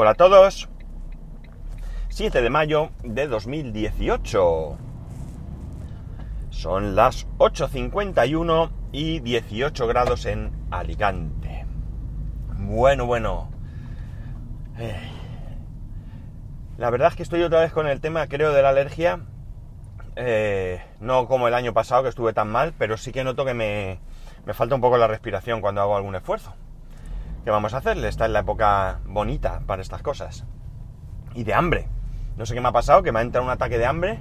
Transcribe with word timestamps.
Hola 0.00 0.10
a 0.10 0.14
todos. 0.14 0.68
7 2.10 2.40
de 2.40 2.50
mayo 2.50 2.90
de 3.02 3.26
2018. 3.26 4.78
Son 6.50 6.94
las 6.94 7.26
8.51 7.38 8.70
y 8.92 9.18
18 9.18 9.88
grados 9.88 10.26
en 10.26 10.52
Alicante. 10.70 11.66
Bueno, 12.58 13.06
bueno. 13.06 13.50
Eh, 14.78 15.00
la 16.76 16.90
verdad 16.90 17.08
es 17.08 17.16
que 17.16 17.24
estoy 17.24 17.42
otra 17.42 17.58
vez 17.58 17.72
con 17.72 17.88
el 17.88 18.00
tema, 18.00 18.28
creo, 18.28 18.52
de 18.52 18.62
la 18.62 18.68
alergia. 18.68 19.22
Eh, 20.14 20.80
no 21.00 21.26
como 21.26 21.48
el 21.48 21.54
año 21.54 21.74
pasado 21.74 22.04
que 22.04 22.10
estuve 22.10 22.32
tan 22.32 22.50
mal, 22.50 22.72
pero 22.78 22.96
sí 22.98 23.10
que 23.10 23.24
noto 23.24 23.44
que 23.44 23.54
me, 23.54 23.98
me 24.46 24.54
falta 24.54 24.76
un 24.76 24.80
poco 24.80 24.96
la 24.96 25.08
respiración 25.08 25.60
cuando 25.60 25.80
hago 25.80 25.96
algún 25.96 26.14
esfuerzo. 26.14 26.54
¿Qué 27.48 27.52
vamos 27.52 27.72
a 27.72 27.78
hacerle? 27.78 28.08
Está 28.08 28.26
en 28.26 28.34
la 28.34 28.40
época 28.40 29.00
bonita 29.06 29.62
para 29.66 29.80
estas 29.80 30.02
cosas. 30.02 30.44
Y 31.32 31.44
de 31.44 31.54
hambre. 31.54 31.88
No 32.36 32.44
sé 32.44 32.52
qué 32.52 32.60
me 32.60 32.68
ha 32.68 32.72
pasado, 32.72 33.02
que 33.02 33.10
me 33.10 33.20
ha 33.20 33.22
entrado 33.22 33.46
un 33.46 33.50
ataque 33.50 33.78
de 33.78 33.86
hambre. 33.86 34.20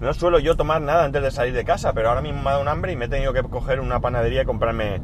No 0.00 0.12
suelo 0.12 0.40
yo 0.40 0.56
tomar 0.56 0.82
nada 0.82 1.04
antes 1.04 1.22
de 1.22 1.30
salir 1.30 1.54
de 1.54 1.64
casa, 1.64 1.92
pero 1.92 2.08
ahora 2.08 2.20
mismo 2.20 2.42
me 2.42 2.48
ha 2.48 2.50
dado 2.54 2.62
un 2.62 2.68
hambre 2.68 2.90
y 2.90 2.96
me 2.96 3.04
he 3.04 3.08
tenido 3.08 3.32
que 3.32 3.44
coger 3.44 3.78
una 3.78 4.00
panadería 4.00 4.42
y 4.42 4.44
comprarme 4.44 5.00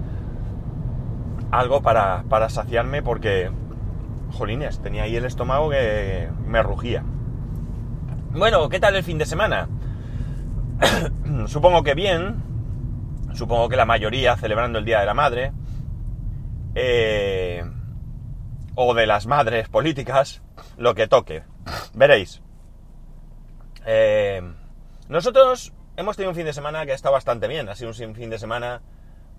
algo 1.53 1.81
para, 1.81 2.25
para 2.29 2.49
saciarme 2.49 3.05
porque, 3.05 3.53
jolines, 4.33 4.81
tenía 4.81 5.05
ahí 5.05 5.15
el 5.15 5.27
estómago 5.27 5.71
que 5.71 6.29
me 6.45 6.61
rugía. 6.65 7.05
Bueno, 8.33 8.69
¿qué 8.69 8.81
tal 8.81 8.97
el 8.97 9.05
fin 9.05 9.19
de 9.19 9.27
semana? 9.27 9.69
Supongo 11.47 11.85
que 11.85 11.95
bien. 11.95 12.43
Supongo 13.33 13.69
que 13.69 13.77
la 13.77 13.85
mayoría 13.85 14.37
celebrando 14.37 14.81
el 14.81 14.85
Día 14.85 14.99
de 14.99 15.07
la 15.07 15.15
Madre. 15.15 15.53
Eh, 16.79 17.65
o 18.75 18.93
de 18.93 19.07
las 19.07 19.27
madres 19.27 19.71
políticas, 19.71 20.43
lo 20.77 20.95
que 20.95 21.09
toque. 21.09 21.43
Veréis. 21.95 22.43
Eh, 23.87 24.43
nosotros 25.09 25.73
hemos 25.97 26.17
tenido 26.17 26.33
un 26.33 26.37
fin 26.37 26.45
de 26.45 26.53
semana 26.53 26.85
que 26.85 26.93
ha 26.93 26.95
estado 26.95 27.15
bastante 27.15 27.49
bien. 27.49 27.67
Ha 27.71 27.75
sido 27.75 27.89
un 27.89 28.15
fin 28.15 28.29
de 28.29 28.39
semana, 28.39 28.83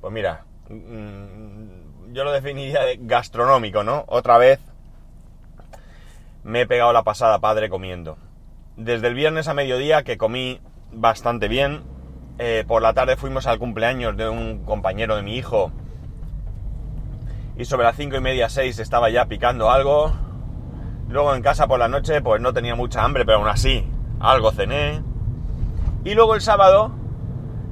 pues 0.01 0.11
mira, 0.11 0.45
mm, 0.67 2.11
yo 2.11 2.23
lo 2.23 2.31
definiría 2.31 2.81
de 2.81 2.97
gastronómico, 2.99 3.83
¿no? 3.83 4.05
Otra 4.07 4.39
vez 4.39 4.59
me 6.43 6.61
he 6.61 6.67
pegado 6.67 6.91
la 6.91 7.03
pasada 7.03 7.37
padre 7.37 7.69
comiendo. 7.69 8.17
Desde 8.77 9.07
el 9.07 9.13
viernes 9.13 9.47
a 9.47 9.53
mediodía 9.53 10.01
que 10.01 10.17
comí 10.17 10.59
bastante 10.91 11.47
bien. 11.47 11.83
Eh, 12.39 12.63
por 12.67 12.81
la 12.81 12.93
tarde 12.93 13.15
fuimos 13.15 13.45
al 13.45 13.59
cumpleaños 13.59 14.17
de 14.17 14.27
un 14.27 14.63
compañero 14.65 15.15
de 15.15 15.21
mi 15.21 15.37
hijo 15.37 15.71
y 17.57 17.65
sobre 17.65 17.85
las 17.85 17.95
cinco 17.95 18.15
y 18.15 18.21
media, 18.21 18.49
6 18.49 18.79
estaba 18.79 19.09
ya 19.09 19.25
picando 19.25 19.71
algo. 19.71 20.13
Luego 21.09 21.33
en 21.33 21.41
casa 21.41 21.67
por 21.67 21.79
la 21.79 21.87
noche 21.87 22.21
pues 22.21 22.41
no 22.41 22.53
tenía 22.53 22.75
mucha 22.75 23.03
hambre, 23.03 23.25
pero 23.25 23.39
aún 23.39 23.47
así 23.47 23.87
algo 24.19 24.51
cené. 24.51 25.01
Y 26.03 26.13
luego 26.13 26.35
el 26.35 26.41
sábado, 26.41 26.91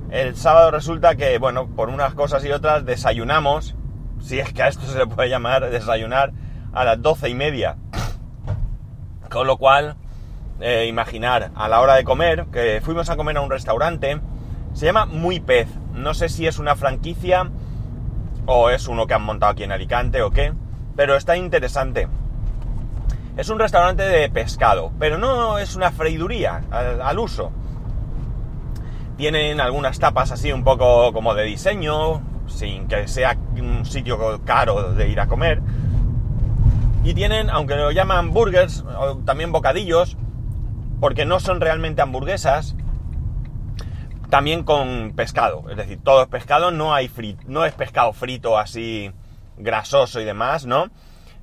el 0.10 0.36
sábado 0.36 0.72
resulta 0.72 1.16
que, 1.16 1.38
bueno, 1.38 1.68
por 1.68 1.90
unas 1.90 2.14
cosas 2.16 2.44
y 2.46 2.52
otras 2.52 2.86
desayunamos, 2.86 3.76
si 4.20 4.40
es 4.40 4.52
que 4.54 4.64
a 4.64 4.68
esto 4.68 4.86
se 4.88 4.98
le 4.98 5.08
puede 5.08 5.30
llamar 5.30 5.70
desayunar, 5.70 6.34
a 6.74 6.84
las 6.84 7.02
doce 7.02 7.30
y 7.30 7.36
media. 7.36 7.78
Con 9.30 9.48
lo 9.48 9.58
cual, 9.58 9.96
eh, 10.60 10.86
imaginar, 10.88 11.52
a 11.56 11.68
la 11.68 11.80
hora 11.82 11.96
de 11.96 12.04
comer, 12.04 12.46
que 12.52 12.82
fuimos 12.84 13.10
a 13.10 13.16
comer 13.16 13.38
a 13.38 13.42
un 13.42 13.52
restaurante, 13.52 14.20
se 14.74 14.86
llama 14.86 15.06
Muy 15.06 15.40
Pez. 15.40 15.68
No 15.94 16.14
sé 16.14 16.28
si 16.30 16.48
es 16.48 16.60
una 16.60 16.76
franquicia 16.76 17.50
o 18.46 18.70
es 18.70 18.88
uno 18.88 19.08
que 19.08 19.14
han 19.14 19.24
montado 19.24 19.52
aquí 19.52 19.64
en 19.64 19.72
Alicante 19.72 20.22
o 20.22 20.32
qué, 20.32 20.54
pero 20.96 21.16
está 21.16 21.36
interesante. 21.38 22.08
Es 23.38 23.50
un 23.50 23.60
restaurante 23.60 24.04
de 24.04 24.30
pescado, 24.30 24.92
pero 24.98 25.18
no 25.18 25.58
es 25.58 25.76
una 25.76 25.92
freiduría 25.92 26.64
al, 26.72 27.20
uso. 27.20 27.52
Tienen 29.18 29.60
algunas 29.60 30.00
tapas 30.00 30.32
así 30.32 30.54
un 30.54 30.64
poco 30.64 31.12
como 31.12 31.34
de 31.34 31.44
diseño, 31.44 32.22
sin 32.48 32.88
que 32.88 33.08
sea 33.08 33.36
un 33.58 33.86
sitio 33.86 34.42
caro 34.46 34.94
de 34.94 35.10
ir 35.10 35.20
a 35.20 35.28
comer. 35.28 35.62
Y 37.04 37.14
tienen, 37.14 37.50
aunque 37.50 37.76
lo 37.76 37.92
llaman 37.92 38.32
burgers, 38.32 38.86
también 39.26 39.52
bocadillos, 39.52 40.18
porque 41.02 41.26
no 41.26 41.40
son 41.40 41.60
realmente 41.60 42.02
hamburguesas, 42.02 42.76
también 44.36 44.66
con 44.66 45.14
pescado, 45.16 45.64
es 45.70 45.78
decir, 45.78 45.98
todo 46.04 46.22
es 46.24 46.28
pescado, 46.28 46.70
no 46.70 46.94
hay 46.94 47.10
no 47.48 47.64
es 47.64 47.72
pescado 47.72 48.12
frito 48.12 48.58
así 48.58 49.14
grasoso 49.56 50.20
y 50.20 50.26
demás, 50.26 50.66
¿no? 50.66 50.90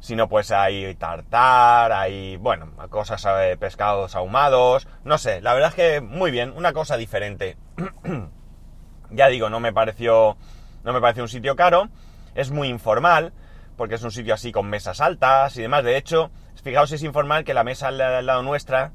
Sino 0.01 0.29
pues 0.29 0.51
hay 0.51 0.95
tartar, 0.97 1.91
hay, 1.91 2.37
bueno, 2.37 2.71
cosas 2.91 3.25
de 3.41 3.57
pescados 3.57 4.15
ahumados, 4.15 4.87
no 5.05 5.17
sé, 5.17 5.41
la 5.41 5.55
verdad 5.55 5.71
es 5.71 5.75
que 5.75 6.01
muy 6.03 6.31
bien, 6.31 6.53
una 6.55 6.75
cosa 6.75 6.99
diferente. 6.99 7.57
ya 9.11 9.29
digo, 9.29 9.49
no 9.49 9.59
me 9.59 9.73
pareció, 9.73 10.37
no 10.85 10.93
me 10.93 11.01
pareció 11.01 11.23
un 11.23 11.31
sitio 11.31 11.57
caro, 11.57 11.89
es 12.35 12.51
muy 12.51 12.69
informal, 12.69 13.33
porque 13.79 13.95
es 13.95 14.03
un 14.03 14.11
sitio 14.11 14.35
así 14.35 14.53
con 14.53 14.69
mesas 14.69 15.01
altas 15.01 15.57
y 15.57 15.63
demás, 15.63 15.83
de 15.83 15.97
hecho, 15.97 16.31
fijaos 16.63 16.93
es 16.93 17.03
informal 17.03 17.45
que 17.45 17.55
la 17.55 17.65
mesa 17.65 17.89
al 17.89 18.27
lado 18.27 18.43
nuestra, 18.43 18.93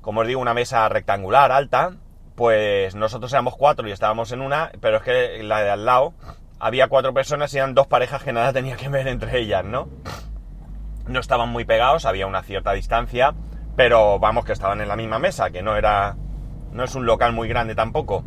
como 0.00 0.22
os 0.22 0.26
digo, 0.26 0.40
una 0.40 0.52
mesa 0.52 0.88
rectangular 0.88 1.52
alta, 1.52 1.92
pues 2.34 2.94
nosotros 2.94 3.32
éramos 3.32 3.56
cuatro 3.56 3.88
y 3.88 3.92
estábamos 3.92 4.32
en 4.32 4.40
una, 4.40 4.72
pero 4.80 4.98
es 4.98 5.02
que 5.02 5.42
la 5.42 5.60
de 5.60 5.70
al 5.70 5.84
lado 5.84 6.14
había 6.58 6.88
cuatro 6.88 7.14
personas 7.14 7.52
y 7.54 7.58
eran 7.58 7.74
dos 7.74 7.86
parejas 7.86 8.22
que 8.22 8.32
nada 8.32 8.52
tenía 8.52 8.76
que 8.76 8.88
ver 8.88 9.06
entre 9.06 9.38
ellas, 9.38 9.64
¿no? 9.64 9.88
No 11.06 11.20
estaban 11.20 11.50
muy 11.50 11.64
pegados, 11.64 12.06
había 12.06 12.26
una 12.26 12.42
cierta 12.42 12.72
distancia, 12.72 13.34
pero 13.76 14.18
vamos 14.18 14.44
que 14.44 14.52
estaban 14.52 14.80
en 14.80 14.88
la 14.88 14.96
misma 14.96 15.18
mesa, 15.18 15.50
que 15.50 15.62
no 15.62 15.76
era, 15.76 16.16
no 16.72 16.84
es 16.84 16.94
un 16.94 17.06
local 17.06 17.32
muy 17.32 17.48
grande 17.48 17.74
tampoco. 17.74 18.24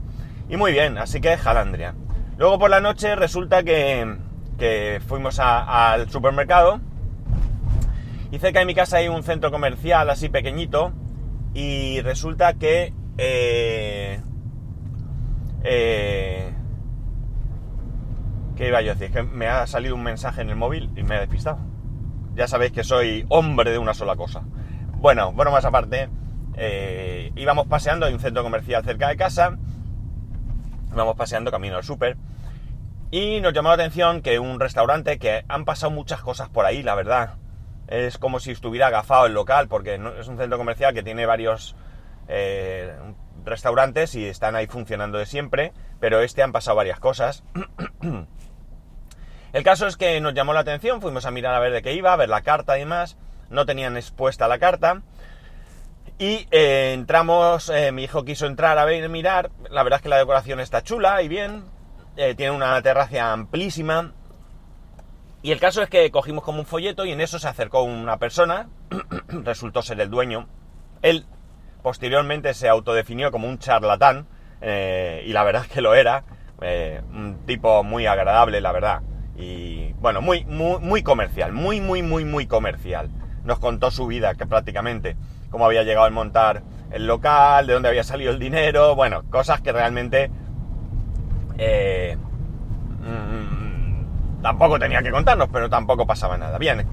Y 0.49 0.55
muy 0.55 0.71
bien, 0.71 0.97
así 0.97 1.19
que 1.19 1.35
Jalandria. 1.37 1.95
Luego 2.37 2.59
por 2.59 2.69
la 2.69 2.79
noche 2.79 3.15
resulta 3.15 3.63
que, 3.63 4.17
que 4.57 5.01
fuimos 5.07 5.39
al 5.39 6.09
supermercado 6.09 6.79
y 8.31 8.39
cerca 8.39 8.59
de 8.59 8.65
mi 8.65 8.75
casa 8.75 8.97
hay 8.97 9.07
un 9.07 9.23
centro 9.23 9.51
comercial 9.51 10.09
así 10.09 10.29
pequeñito 10.29 10.93
y 11.53 12.01
resulta 12.01 12.53
que 12.53 12.93
eh, 13.17 14.21
eh, 15.63 16.53
¿Qué 18.55 18.67
iba 18.67 18.81
yo 18.81 18.91
a 18.91 18.95
decir? 18.95 19.13
que 19.13 19.23
me 19.23 19.47
ha 19.47 19.67
salido 19.67 19.95
un 19.95 20.03
mensaje 20.03 20.41
en 20.41 20.49
el 20.49 20.55
móvil 20.55 20.89
y 20.95 21.03
me 21.03 21.17
he 21.17 21.19
despistado. 21.19 21.59
Ya 22.35 22.47
sabéis 22.47 22.71
que 22.71 22.83
soy 22.83 23.25
hombre 23.29 23.71
de 23.71 23.77
una 23.77 23.93
sola 23.93 24.15
cosa. 24.15 24.43
Bueno, 24.93 25.31
bueno, 25.31 25.51
más 25.51 25.65
aparte, 25.65 26.09
eh, 26.55 27.31
íbamos 27.35 27.67
paseando, 27.67 28.05
hay 28.05 28.13
un 28.13 28.19
centro 28.19 28.43
comercial 28.43 28.83
cerca 28.83 29.09
de 29.09 29.17
casa, 29.17 29.57
íbamos 30.91 31.15
paseando 31.15 31.51
camino 31.51 31.77
al 31.77 31.83
súper, 31.83 32.17
y 33.11 33.39
nos 33.41 33.53
llamó 33.53 33.69
la 33.69 33.75
atención 33.75 34.21
que 34.21 34.39
un 34.39 34.59
restaurante, 34.59 35.19
que 35.19 35.45
han 35.47 35.65
pasado 35.65 35.91
muchas 35.91 36.21
cosas 36.21 36.49
por 36.49 36.65
ahí, 36.65 36.81
la 36.81 36.95
verdad, 36.95 37.35
es 37.87 38.17
como 38.17 38.39
si 38.39 38.51
estuviera 38.51 38.87
agafado 38.87 39.27
el 39.27 39.33
local, 39.33 39.67
porque 39.67 39.95
es 40.19 40.27
un 40.27 40.37
centro 40.37 40.57
comercial 40.57 40.93
que 40.93 41.03
tiene 41.03 41.25
varios 41.25 41.75
eh, 42.27 42.93
restaurantes 43.45 44.15
y 44.15 44.25
están 44.25 44.55
ahí 44.55 44.67
funcionando 44.67 45.17
de 45.17 45.25
siempre, 45.25 45.73
pero 45.99 46.21
este 46.21 46.43
han 46.43 46.51
pasado 46.51 46.77
varias 46.77 46.99
cosas. 46.99 47.43
El 49.53 49.63
caso 49.63 49.87
es 49.87 49.97
que 49.97 50.19
nos 50.19 50.33
llamó 50.33 50.53
la 50.53 50.59
atención, 50.59 51.01
fuimos 51.01 51.25
a 51.25 51.31
mirar 51.31 51.55
a 51.55 51.59
ver 51.59 51.71
de 51.71 51.81
qué 51.81 51.93
iba, 51.93 52.11
a 52.13 52.17
ver 52.17 52.29
la 52.29 52.41
carta 52.41 52.77
y 52.77 52.81
demás, 52.81 53.17
no 53.49 53.65
tenían 53.65 53.95
expuesta 53.95 54.47
la 54.47 54.59
carta. 54.59 55.01
Y 56.19 56.47
eh, 56.51 56.93
entramos, 56.93 57.69
eh, 57.69 57.91
mi 57.91 58.03
hijo 58.03 58.25
quiso 58.25 58.45
entrar 58.45 58.77
a 58.77 58.85
ver, 58.85 59.07
mirar, 59.07 59.51
la 59.69 59.83
verdad 59.83 59.97
es 59.97 60.03
que 60.03 60.09
la 60.09 60.17
decoración 60.17 60.59
está 60.59 60.83
chula 60.83 61.21
y 61.21 61.27
bien, 61.27 61.65
tiene 62.15 62.51
una 62.51 62.81
terraza 62.81 63.31
amplísima. 63.31 64.13
Y 65.43 65.51
el 65.51 65.59
caso 65.59 65.81
es 65.81 65.89
que 65.89 66.09
cogimos 66.11 66.43
como 66.43 66.59
un 66.59 66.65
folleto 66.65 67.05
y 67.05 67.11
en 67.11 67.21
eso 67.21 67.39
se 67.39 67.47
acercó 67.47 67.83
una 67.83 68.17
persona, 68.17 68.67
resultó 69.27 69.81
ser 69.81 70.01
el 70.01 70.09
dueño. 70.09 70.49
Él 71.01 71.25
posteriormente 71.81 72.53
se 72.53 72.67
autodefinió 72.69 73.31
como 73.31 73.47
un 73.47 73.59
charlatán, 73.59 74.27
eh, 74.61 75.23
y 75.25 75.33
la 75.33 75.43
verdad 75.43 75.63
es 75.63 75.71
que 75.71 75.81
lo 75.81 75.95
era, 75.95 76.23
eh, 76.61 77.01
un 77.13 77.45
tipo 77.45 77.83
muy 77.83 78.07
agradable, 78.07 78.61
la 78.61 78.71
verdad, 78.71 79.01
y 79.35 79.93
bueno, 79.93 80.21
muy, 80.21 80.45
muy, 80.45 80.79
muy 80.79 81.03
comercial, 81.03 81.53
muy, 81.53 81.79
muy, 81.79 82.01
muy, 82.01 82.25
muy 82.25 82.47
comercial. 82.47 83.09
Nos 83.43 83.59
contó 83.59 83.91
su 83.91 84.07
vida, 84.07 84.35
que 84.35 84.45
prácticamente, 84.45 85.15
cómo 85.49 85.65
había 85.65 85.83
llegado 85.83 86.07
a 86.07 86.09
montar 86.09 86.63
el 86.91 87.05
local, 87.05 87.67
de 87.67 87.73
dónde 87.73 87.89
había 87.89 88.03
salido 88.03 88.31
el 88.31 88.39
dinero, 88.39 88.95
bueno, 88.95 89.23
cosas 89.29 89.61
que 89.61 89.71
realmente 89.71 90.31
eh, 91.57 92.17
mm, 93.01 94.41
tampoco 94.41 94.79
tenía 94.79 95.01
que 95.01 95.11
contarnos, 95.11 95.49
pero 95.51 95.69
tampoco 95.69 96.07
pasaba 96.07 96.37
nada. 96.37 96.57
Bien, 96.57 96.85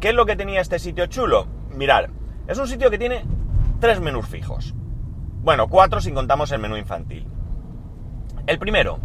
¿qué 0.00 0.10
es 0.10 0.14
lo 0.14 0.26
que 0.26 0.36
tenía 0.36 0.60
este 0.60 0.78
sitio 0.78 1.06
chulo? 1.06 1.46
Mirar, 1.74 2.10
es 2.46 2.58
un 2.58 2.68
sitio 2.68 2.90
que 2.90 2.98
tiene 2.98 3.24
tres 3.80 4.00
menús 4.00 4.26
fijos. 4.26 4.74
Bueno, 5.42 5.68
cuatro 5.68 6.00
si 6.00 6.12
contamos 6.12 6.52
el 6.52 6.60
menú 6.60 6.76
infantil. 6.76 7.26
El 8.46 8.58
primero, 8.58 9.00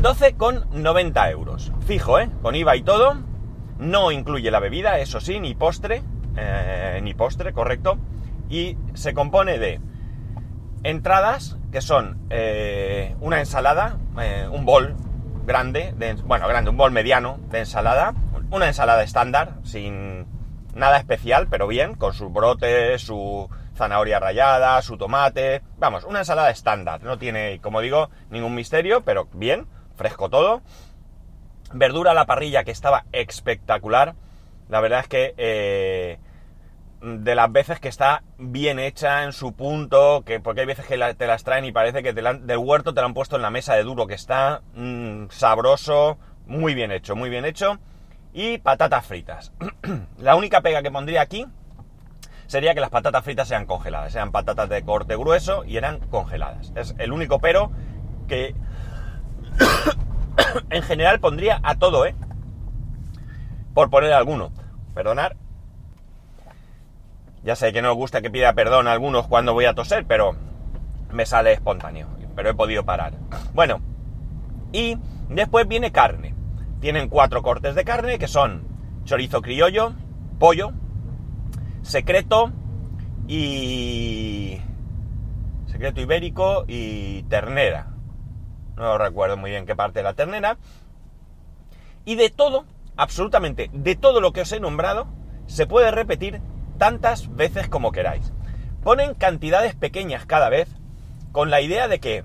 12,90 0.00 1.30
euros. 1.32 1.72
Fijo, 1.86 2.20
¿eh? 2.20 2.30
Con 2.40 2.54
IVA 2.54 2.76
y 2.76 2.82
todo, 2.82 3.16
No 3.78 4.10
incluye 4.10 4.50
la 4.50 4.58
bebida, 4.58 4.98
eso 4.98 5.20
sí, 5.20 5.38
ni 5.38 5.54
postre, 5.54 6.02
eh, 6.36 7.00
ni 7.02 7.14
postre, 7.14 7.52
correcto. 7.52 7.98
Y 8.48 8.76
se 8.94 9.14
compone 9.14 9.58
de 9.58 9.80
entradas, 10.82 11.58
que 11.70 11.80
son 11.80 12.18
eh, 12.30 13.14
una 13.20 13.38
ensalada, 13.40 13.98
eh, 14.20 14.48
un 14.50 14.64
bol 14.64 14.96
grande, 15.46 15.94
bueno, 16.26 16.48
grande, 16.48 16.70
un 16.70 16.76
bol 16.76 16.90
mediano 16.90 17.38
de 17.50 17.60
ensalada, 17.60 18.14
una 18.50 18.66
ensalada 18.66 19.02
estándar, 19.02 19.58
sin 19.62 20.26
nada 20.74 20.98
especial, 20.98 21.48
pero 21.48 21.66
bien, 21.66 21.94
con 21.94 22.14
sus 22.14 22.32
brotes, 22.32 23.02
su 23.02 23.48
zanahoria 23.74 24.18
rallada, 24.18 24.80
su 24.82 24.96
tomate, 24.96 25.62
vamos, 25.78 26.04
una 26.04 26.20
ensalada 26.20 26.50
estándar, 26.50 27.02
no 27.02 27.18
tiene, 27.18 27.60
como 27.60 27.80
digo, 27.80 28.10
ningún 28.30 28.54
misterio, 28.54 29.02
pero 29.02 29.28
bien, 29.32 29.66
fresco 29.96 30.28
todo. 30.28 30.62
Verdura 31.72 32.12
a 32.12 32.14
la 32.14 32.26
parrilla 32.26 32.64
que 32.64 32.70
estaba 32.70 33.04
espectacular, 33.12 34.14
la 34.68 34.80
verdad 34.80 35.00
es 35.00 35.08
que 35.08 35.34
eh, 35.36 36.18
de 37.00 37.34
las 37.34 37.52
veces 37.52 37.78
que 37.80 37.88
está 37.88 38.22
bien 38.38 38.78
hecha 38.78 39.24
en 39.24 39.32
su 39.32 39.52
punto, 39.52 40.22
que 40.24 40.40
porque 40.40 40.62
hay 40.62 40.66
veces 40.66 40.86
que 40.86 40.98
te 41.14 41.26
las 41.26 41.44
traen 41.44 41.64
y 41.64 41.72
parece 41.72 42.02
que 42.02 42.12
del 42.12 42.58
huerto 42.58 42.94
te 42.94 43.00
la 43.00 43.06
han 43.06 43.14
puesto 43.14 43.36
en 43.36 43.42
la 43.42 43.50
mesa 43.50 43.74
de 43.74 43.84
duro 43.84 44.06
que 44.06 44.14
está, 44.14 44.62
mm, 44.74 45.26
sabroso, 45.30 46.18
muy 46.46 46.74
bien 46.74 46.90
hecho, 46.90 47.14
muy 47.14 47.30
bien 47.30 47.44
hecho. 47.44 47.78
Y 48.32 48.58
patatas 48.58 49.06
fritas. 49.06 49.52
la 50.18 50.36
única 50.36 50.60
pega 50.60 50.82
que 50.82 50.90
pondría 50.90 51.22
aquí 51.22 51.46
sería 52.46 52.74
que 52.74 52.80
las 52.80 52.90
patatas 52.90 53.24
fritas 53.24 53.48
sean 53.48 53.66
congeladas, 53.66 54.12
sean 54.12 54.32
patatas 54.32 54.68
de 54.68 54.82
corte 54.82 55.16
grueso 55.16 55.64
y 55.64 55.76
eran 55.76 56.00
congeladas. 56.08 56.72
Es 56.76 56.94
el 56.98 57.12
único 57.12 57.40
pero 57.40 57.70
que 58.26 58.54
en 60.70 60.82
general 60.82 61.20
pondría 61.20 61.60
a 61.62 61.76
todo, 61.76 62.06
¿eh? 62.06 62.14
Por 63.74 63.90
poner 63.90 64.12
alguno. 64.12 64.50
Perdonar, 64.94 65.36
ya 67.44 67.56
sé 67.56 67.72
que 67.72 67.82
no 67.82 67.92
os 67.92 67.96
gusta 67.96 68.20
que 68.20 68.30
pida 68.30 68.52
perdón 68.52 68.88
a 68.88 68.92
algunos 68.92 69.26
cuando 69.26 69.54
voy 69.54 69.64
a 69.64 69.74
toser, 69.74 70.04
pero 70.06 70.36
me 71.10 71.24
sale 71.24 71.52
espontáneo. 71.52 72.06
Pero 72.34 72.50
he 72.50 72.54
podido 72.54 72.84
parar. 72.84 73.14
Bueno, 73.54 73.80
y 74.72 74.98
después 75.28 75.66
viene 75.66 75.90
carne. 75.90 76.34
Tienen 76.80 77.08
cuatro 77.08 77.42
cortes 77.42 77.74
de 77.74 77.84
carne 77.84 78.18
que 78.18 78.28
son 78.28 78.66
chorizo 79.04 79.42
criollo, 79.42 79.94
pollo, 80.38 80.72
secreto 81.82 82.52
y... 83.26 84.60
secreto 85.66 86.00
ibérico 86.00 86.64
y 86.68 87.24
ternera. 87.24 87.88
No 88.76 88.96
recuerdo 88.96 89.36
muy 89.36 89.50
bien 89.50 89.66
qué 89.66 89.74
parte 89.74 90.00
de 90.00 90.04
la 90.04 90.14
ternera. 90.14 90.58
Y 92.04 92.14
de 92.14 92.30
todo, 92.30 92.64
absolutamente 92.96 93.70
de 93.72 93.96
todo 93.96 94.20
lo 94.20 94.32
que 94.32 94.42
os 94.42 94.52
he 94.52 94.60
nombrado, 94.60 95.08
se 95.46 95.66
puede 95.66 95.90
repetir 95.90 96.40
tantas 96.78 97.34
veces 97.34 97.68
como 97.68 97.90
queráis. 97.90 98.32
Ponen 98.84 99.14
cantidades 99.14 99.74
pequeñas 99.74 100.26
cada 100.26 100.48
vez 100.48 100.68
con 101.32 101.50
la 101.50 101.60
idea 101.60 101.88
de 101.88 101.98
que 101.98 102.24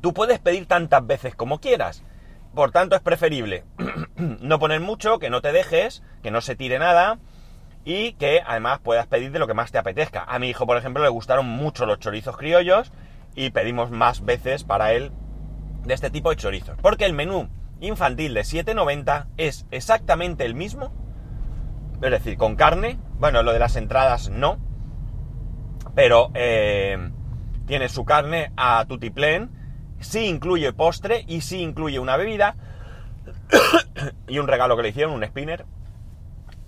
tú 0.00 0.14
puedes 0.14 0.38
pedir 0.38 0.66
tantas 0.66 1.04
veces 1.04 1.34
como 1.34 1.58
quieras. 1.58 2.04
Por 2.54 2.70
tanto, 2.70 2.96
es 2.96 3.02
preferible 3.02 3.64
no 4.16 4.58
poner 4.58 4.80
mucho, 4.80 5.18
que 5.18 5.30
no 5.30 5.40
te 5.40 5.52
dejes, 5.52 6.02
que 6.22 6.30
no 6.30 6.40
se 6.40 6.56
tire 6.56 6.78
nada 6.78 7.18
y 7.84 8.12
que 8.14 8.42
además 8.46 8.80
puedas 8.80 9.06
pedir 9.06 9.32
de 9.32 9.38
lo 9.38 9.46
que 9.46 9.54
más 9.54 9.72
te 9.72 9.78
apetezca. 9.78 10.24
A 10.24 10.38
mi 10.38 10.48
hijo, 10.48 10.66
por 10.66 10.76
ejemplo, 10.76 11.02
le 11.02 11.08
gustaron 11.08 11.46
mucho 11.46 11.86
los 11.86 11.98
chorizos 11.98 12.36
criollos 12.36 12.92
y 13.34 13.50
pedimos 13.50 13.90
más 13.90 14.24
veces 14.24 14.64
para 14.64 14.92
él 14.92 15.10
de 15.84 15.94
este 15.94 16.10
tipo 16.10 16.30
de 16.30 16.36
chorizos. 16.36 16.76
Porque 16.80 17.06
el 17.06 17.12
menú 17.12 17.48
infantil 17.80 18.34
de 18.34 18.42
7,90 18.42 19.26
es 19.36 19.66
exactamente 19.70 20.44
el 20.44 20.54
mismo 20.54 20.92
es 22.02 22.10
decir, 22.10 22.36
con 22.36 22.56
carne. 22.56 22.98
Bueno, 23.18 23.42
lo 23.42 23.52
de 23.52 23.58
las 23.58 23.76
entradas 23.76 24.28
no. 24.28 24.58
Pero 25.94 26.30
eh, 26.34 27.10
tiene 27.66 27.88
su 27.88 28.04
carne 28.04 28.52
a 28.56 28.84
tutiplén. 28.86 29.50
Sí 30.02 30.26
incluye 30.26 30.72
postre 30.72 31.24
y 31.26 31.40
sí 31.40 31.60
incluye 31.60 31.98
una 31.98 32.16
bebida. 32.16 32.56
y 34.28 34.38
un 34.38 34.48
regalo 34.48 34.76
que 34.76 34.82
le 34.82 34.88
hicieron, 34.90 35.14
un 35.14 35.24
spinner. 35.24 35.64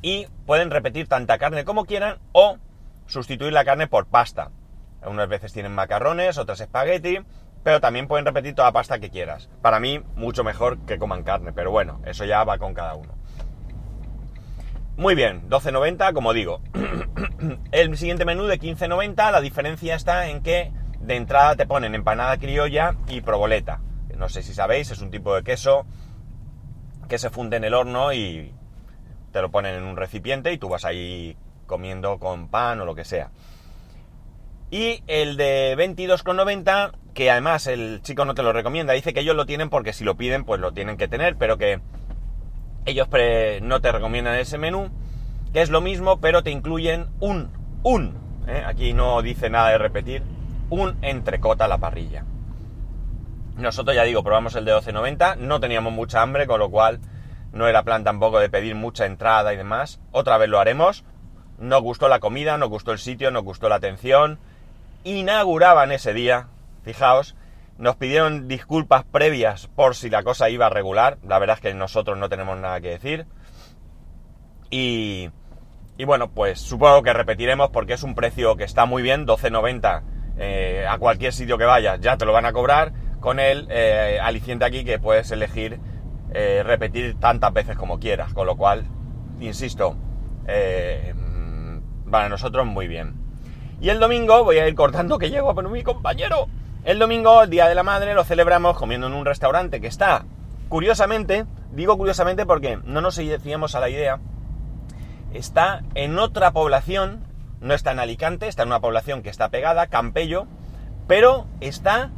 Y 0.02 0.26
pueden 0.46 0.70
repetir 0.70 1.08
tanta 1.08 1.38
carne 1.38 1.64
como 1.64 1.84
quieran 1.84 2.18
o 2.32 2.58
sustituir 3.06 3.52
la 3.52 3.64
carne 3.64 3.86
por 3.86 4.06
pasta. 4.06 4.50
Unas 5.06 5.28
veces 5.28 5.52
tienen 5.52 5.74
macarrones, 5.74 6.38
otras 6.38 6.60
espagueti, 6.60 7.18
pero 7.62 7.80
también 7.80 8.06
pueden 8.06 8.26
repetir 8.26 8.54
toda 8.54 8.72
pasta 8.72 8.98
que 8.98 9.10
quieras. 9.10 9.48
Para 9.62 9.80
mí, 9.80 10.02
mucho 10.14 10.44
mejor 10.44 10.78
que 10.86 10.98
coman 10.98 11.24
carne, 11.24 11.52
pero 11.52 11.70
bueno, 11.70 12.00
eso 12.04 12.24
ya 12.24 12.44
va 12.44 12.58
con 12.58 12.74
cada 12.74 12.94
uno. 12.94 13.14
Muy 14.96 15.14
bien, 15.14 15.48
12.90, 15.48 16.12
como 16.12 16.32
digo. 16.32 16.60
El 17.72 17.96
siguiente 17.96 18.24
menú 18.24 18.44
de 18.44 18.60
15.90, 18.60 19.32
la 19.32 19.40
diferencia 19.40 19.96
está 19.96 20.28
en 20.28 20.42
que 20.42 20.72
de 21.06 21.16
entrada 21.16 21.56
te 21.56 21.66
ponen 21.66 21.94
empanada 21.94 22.36
criolla 22.38 22.96
y 23.08 23.20
proboleta. 23.20 23.80
No 24.16 24.28
sé 24.28 24.42
si 24.42 24.54
sabéis, 24.54 24.90
es 24.90 25.00
un 25.00 25.10
tipo 25.10 25.34
de 25.34 25.42
queso 25.42 25.86
que 27.08 27.18
se 27.18 27.30
funde 27.30 27.56
en 27.56 27.64
el 27.64 27.74
horno 27.74 28.12
y 28.12 28.52
te 29.32 29.42
lo 29.42 29.50
ponen 29.50 29.74
en 29.74 29.82
un 29.82 29.96
recipiente 29.96 30.52
y 30.52 30.58
tú 30.58 30.68
vas 30.68 30.84
ahí 30.84 31.36
comiendo 31.66 32.18
con 32.18 32.48
pan 32.48 32.80
o 32.80 32.84
lo 32.84 32.94
que 32.94 33.04
sea. 33.04 33.30
Y 34.70 35.02
el 35.06 35.36
de 35.36 35.76
22,90, 35.76 36.92
que 37.12 37.30
además 37.30 37.66
el 37.66 38.00
chico 38.02 38.24
no 38.24 38.34
te 38.34 38.42
lo 38.42 38.52
recomienda, 38.52 38.92
dice 38.92 39.12
que 39.12 39.20
ellos 39.20 39.36
lo 39.36 39.46
tienen 39.46 39.70
porque 39.70 39.92
si 39.92 40.04
lo 40.04 40.16
piden, 40.16 40.44
pues 40.44 40.60
lo 40.60 40.72
tienen 40.72 40.96
que 40.96 41.08
tener, 41.08 41.36
pero 41.36 41.58
que 41.58 41.80
ellos 42.86 43.08
no 43.62 43.80
te 43.80 43.92
recomiendan 43.92 44.36
ese 44.36 44.58
menú, 44.58 44.90
que 45.52 45.62
es 45.62 45.70
lo 45.70 45.80
mismo, 45.80 46.20
pero 46.20 46.42
te 46.42 46.50
incluyen 46.50 47.08
un, 47.20 47.50
un, 47.82 48.16
¿eh? 48.48 48.62
aquí 48.66 48.94
no 48.94 49.22
dice 49.22 49.50
nada 49.50 49.70
de 49.70 49.78
repetir, 49.78 50.22
un 50.70 50.96
entrecota 51.02 51.66
a 51.66 51.68
la 51.68 51.78
parrilla. 51.78 52.24
Nosotros 53.56 53.94
ya 53.94 54.02
digo, 54.02 54.24
probamos 54.24 54.56
el 54.56 54.64
de 54.64 54.74
12.90, 54.74 55.36
no 55.36 55.60
teníamos 55.60 55.92
mucha 55.92 56.22
hambre, 56.22 56.46
con 56.46 56.58
lo 56.58 56.70
cual 56.70 57.00
no 57.52 57.68
era 57.68 57.84
plan 57.84 58.02
tampoco 58.02 58.40
de 58.40 58.50
pedir 58.50 58.74
mucha 58.74 59.06
entrada 59.06 59.54
y 59.54 59.56
demás. 59.56 60.00
Otra 60.10 60.38
vez 60.38 60.48
lo 60.48 60.58
haremos. 60.58 61.04
Nos 61.58 61.82
gustó 61.82 62.08
la 62.08 62.18
comida, 62.18 62.58
nos 62.58 62.68
gustó 62.68 62.90
el 62.90 62.98
sitio, 62.98 63.30
nos 63.30 63.44
gustó 63.44 63.68
la 63.68 63.76
atención. 63.76 64.40
Inauguraban 65.04 65.92
ese 65.92 66.12
día, 66.12 66.48
fijaos, 66.82 67.36
nos 67.78 67.94
pidieron 67.94 68.48
disculpas 68.48 69.04
previas 69.04 69.68
por 69.68 69.94
si 69.94 70.10
la 70.10 70.24
cosa 70.24 70.50
iba 70.50 70.66
a 70.66 70.70
regular. 70.70 71.18
La 71.24 71.38
verdad 71.38 71.56
es 71.56 71.62
que 71.62 71.74
nosotros 71.74 72.18
no 72.18 72.28
tenemos 72.28 72.58
nada 72.58 72.80
que 72.80 72.88
decir. 72.88 73.26
Y, 74.70 75.30
y 75.96 76.04
bueno, 76.04 76.32
pues 76.32 76.60
supongo 76.60 77.04
que 77.04 77.12
repetiremos 77.12 77.70
porque 77.70 77.92
es 77.92 78.02
un 78.02 78.16
precio 78.16 78.56
que 78.56 78.64
está 78.64 78.84
muy 78.84 79.02
bien, 79.02 79.28
12.90 79.28 80.02
eh, 80.38 80.86
a 80.88 80.98
cualquier 80.98 81.32
sitio 81.32 81.58
que 81.58 81.64
vayas, 81.64 82.00
ya 82.00 82.16
te 82.16 82.24
lo 82.24 82.32
van 82.32 82.46
a 82.46 82.52
cobrar. 82.52 82.92
Con 83.20 83.40
el 83.40 83.66
eh, 83.70 84.18
aliciente 84.20 84.66
aquí 84.66 84.84
que 84.84 84.98
puedes 84.98 85.30
elegir 85.30 85.80
eh, 86.34 86.62
repetir 86.62 87.18
tantas 87.18 87.52
veces 87.52 87.76
como 87.76 87.98
quieras. 87.98 88.34
Con 88.34 88.46
lo 88.46 88.56
cual, 88.56 88.84
insisto, 89.40 89.96
para 92.10 92.28
nosotros 92.28 92.66
muy 92.66 92.86
bien. 92.86 93.14
Y 93.80 93.88
el 93.88 93.98
domingo 93.98 94.44
voy 94.44 94.58
a 94.58 94.68
ir 94.68 94.74
cortando 94.74 95.18
que 95.18 95.30
llego 95.30 95.54
poner 95.54 95.72
mi 95.72 95.82
compañero. 95.82 96.48
El 96.84 96.98
domingo, 96.98 97.42
el 97.42 97.50
Día 97.50 97.66
de 97.66 97.74
la 97.74 97.82
Madre, 97.82 98.14
lo 98.14 98.24
celebramos 98.24 98.76
comiendo 98.76 99.06
en 99.06 99.14
un 99.14 99.24
restaurante 99.24 99.80
que 99.80 99.86
está, 99.86 100.26
curiosamente, 100.68 101.46
digo 101.72 101.96
curiosamente 101.96 102.44
porque 102.44 102.78
no 102.84 103.00
nos 103.00 103.16
decíamos 103.16 103.74
a 103.74 103.80
la 103.80 103.88
idea, 103.88 104.20
está 105.32 105.82
en 105.94 106.18
otra 106.18 106.52
población, 106.52 107.24
no 107.64 107.74
está 107.74 107.92
en 107.92 107.98
Alicante, 107.98 108.46
está 108.46 108.62
en 108.62 108.68
una 108.68 108.80
población 108.80 109.22
que 109.22 109.30
está 109.30 109.48
pegada, 109.48 109.86
Campello, 109.86 110.46
pero 111.08 111.46
está 111.60 112.10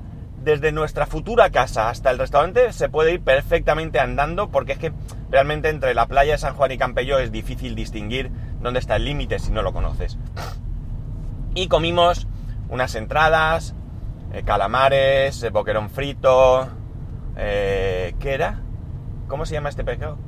desde 0.43 0.73
nuestra 0.73 1.07
futura 1.07 1.50
casa 1.50 1.88
hasta 1.88 2.11
el 2.11 2.19
restaurante 2.19 2.73
se 2.73 2.88
puede 2.88 3.15
ir 3.15 3.21
perfectamente 3.21 3.99
andando 3.99 4.50
porque 4.50 4.73
es 4.73 4.79
que 4.79 4.93
realmente 5.31 5.71
entre 5.71 5.95
la 5.95 6.07
playa 6.07 6.33
de 6.33 6.38
San 6.38 6.55
Juan 6.55 6.73
y 6.73 6.79
Campello 6.79 7.19
es 7.19 7.33
difícil 7.33 7.75
distinguir 7.75 8.31
dónde 8.61 8.81
está 8.81 8.97
el 8.97 9.05
límite 9.05 9.38
si 9.38 9.50
no 9.50 9.62
lo 9.62 9.73
conoces. 9.73 10.19
Y 11.55 11.69
comimos 11.69 12.26
unas 12.69 12.95
entradas, 12.97 13.75
eh, 14.33 14.43
calamares, 14.45 15.43
eh, 15.43 15.50
boquerón 15.50 15.91
frito, 15.91 16.69
eh, 17.37 18.15
¿qué 18.19 18.35
era? 18.35 18.61
¿Cómo 19.29 19.47
se 19.47 19.55
llama 19.55 19.69
este 19.69 19.85
pescado? 19.85 20.19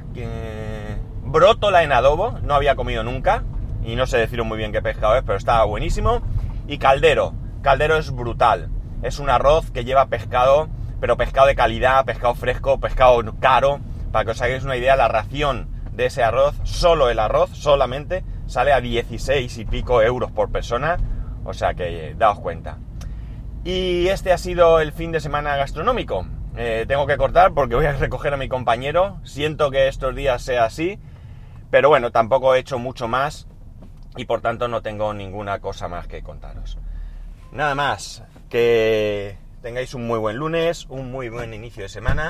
Brótola 1.24 1.82
en 1.82 1.92
adobo, 1.92 2.38
no 2.42 2.54
había 2.54 2.76
comido 2.76 3.02
nunca 3.02 3.42
y 3.88 3.96
no 3.96 4.06
sé 4.06 4.18
decir 4.18 4.44
muy 4.44 4.58
bien 4.58 4.70
qué 4.70 4.82
pescado 4.82 5.16
es, 5.16 5.22
pero 5.22 5.38
estaba 5.38 5.64
buenísimo. 5.64 6.20
Y 6.66 6.76
caldero, 6.76 7.32
caldero 7.62 7.96
es 7.96 8.10
brutal, 8.10 8.68
es 9.02 9.18
un 9.18 9.30
arroz 9.30 9.70
que 9.70 9.86
lleva 9.86 10.08
pescado, 10.08 10.68
pero 11.00 11.16
pescado 11.16 11.46
de 11.46 11.54
calidad, 11.54 12.04
pescado 12.04 12.34
fresco, 12.34 12.78
pescado 12.78 13.22
caro. 13.40 13.80
Para 14.12 14.26
que 14.26 14.30
os 14.32 14.42
hagáis 14.42 14.64
una 14.64 14.76
idea, 14.76 14.94
la 14.94 15.08
ración 15.08 15.70
de 15.92 16.06
ese 16.06 16.22
arroz, 16.22 16.54
solo 16.64 17.08
el 17.08 17.18
arroz, 17.18 17.50
solamente, 17.54 18.24
sale 18.46 18.74
a 18.74 18.82
16 18.82 19.56
y 19.56 19.64
pico 19.64 20.02
euros 20.02 20.30
por 20.32 20.52
persona. 20.52 20.98
O 21.44 21.54
sea 21.54 21.72
que 21.72 22.14
daos 22.18 22.40
cuenta. 22.40 22.76
Y 23.64 24.08
este 24.08 24.32
ha 24.32 24.38
sido 24.38 24.80
el 24.80 24.92
fin 24.92 25.12
de 25.12 25.20
semana 25.20 25.56
gastronómico. 25.56 26.26
eh, 26.56 26.84
tengo 26.86 27.06
que 27.06 27.16
cortar 27.16 27.54
porque 27.54 27.74
voy 27.74 27.86
a 27.86 27.92
recoger 27.92 28.34
a 28.34 28.36
mi 28.36 28.48
compañero. 28.48 29.18
Siento 29.24 29.70
que 29.70 29.88
estos 29.88 30.14
días 30.14 30.42
sea 30.42 30.64
así, 30.64 30.98
pero 31.70 31.88
bueno, 31.88 32.10
tampoco 32.10 32.54
he 32.54 32.58
hecho 32.58 32.78
mucho 32.78 33.08
más 33.08 33.47
y 34.16 34.24
por 34.24 34.40
tanto 34.40 34.68
no 34.68 34.82
tengo 34.82 35.12
ninguna 35.14 35.60
cosa 35.60 35.88
más 35.88 36.06
que 36.06 36.22
contaros. 36.22 36.78
Nada 37.52 37.74
más, 37.74 38.22
que 38.48 39.38
tengáis 39.62 39.94
un 39.94 40.06
muy 40.06 40.18
buen 40.18 40.36
lunes, 40.36 40.86
un 40.88 41.10
muy 41.10 41.28
buen 41.28 41.54
inicio 41.54 41.84
de 41.84 41.88
semana 41.88 42.26